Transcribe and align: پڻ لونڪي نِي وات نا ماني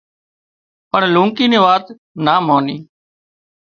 پڻ 0.91 1.01
لونڪي 1.15 1.45
نِي 1.51 1.59
وات 1.65 1.85
نا 2.25 2.35
ماني 2.47 2.75